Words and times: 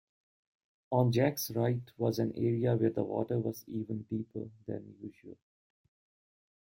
On 0.89 1.11
Jack’s 1.11 1.51
right 1.51 1.83
was 1.95 2.17
an 2.17 2.33
area 2.35 2.75
where 2.75 2.89
the 2.89 3.03
water 3.03 3.37
was 3.37 3.63
even 3.67 4.01
deeper 4.09 4.49
than 4.65 4.95
usual 4.99 5.37